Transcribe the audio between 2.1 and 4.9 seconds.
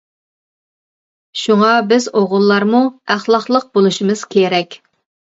ئوغۇللارمۇ ئەخلاقلىق بولۇشىمىز كېرەك.